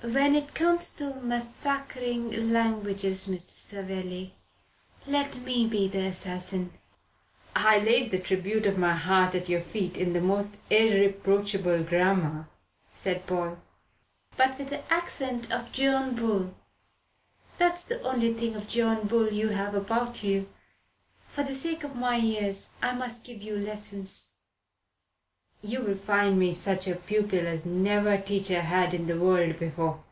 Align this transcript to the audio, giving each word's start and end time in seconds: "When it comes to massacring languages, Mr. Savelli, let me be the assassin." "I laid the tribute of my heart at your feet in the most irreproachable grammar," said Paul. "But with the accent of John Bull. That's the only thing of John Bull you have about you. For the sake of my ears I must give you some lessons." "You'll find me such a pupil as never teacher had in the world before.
"When 0.00 0.36
it 0.36 0.54
comes 0.54 0.92
to 0.92 1.16
massacring 1.16 2.52
languages, 2.52 3.26
Mr. 3.26 3.50
Savelli, 3.50 4.36
let 5.08 5.38
me 5.38 5.66
be 5.66 5.88
the 5.88 6.06
assassin." 6.06 6.72
"I 7.56 7.78
laid 7.80 8.12
the 8.12 8.20
tribute 8.20 8.64
of 8.66 8.78
my 8.78 8.92
heart 8.94 9.34
at 9.34 9.48
your 9.48 9.60
feet 9.60 9.96
in 9.96 10.12
the 10.12 10.20
most 10.20 10.60
irreproachable 10.70 11.82
grammar," 11.82 12.48
said 12.94 13.26
Paul. 13.26 13.58
"But 14.36 14.56
with 14.56 14.70
the 14.70 14.88
accent 14.90 15.50
of 15.50 15.72
John 15.72 16.14
Bull. 16.14 16.54
That's 17.58 17.82
the 17.82 18.00
only 18.02 18.32
thing 18.34 18.54
of 18.54 18.68
John 18.68 19.08
Bull 19.08 19.32
you 19.32 19.48
have 19.48 19.74
about 19.74 20.22
you. 20.22 20.48
For 21.26 21.42
the 21.42 21.56
sake 21.56 21.82
of 21.82 21.96
my 21.96 22.18
ears 22.20 22.70
I 22.80 22.92
must 22.92 23.24
give 23.24 23.42
you 23.42 23.56
some 23.56 23.64
lessons." 23.64 24.30
"You'll 25.60 25.96
find 25.96 26.38
me 26.38 26.52
such 26.52 26.86
a 26.86 26.94
pupil 26.94 27.40
as 27.48 27.66
never 27.66 28.16
teacher 28.16 28.60
had 28.60 28.94
in 28.94 29.08
the 29.08 29.18
world 29.18 29.58
before. 29.58 30.04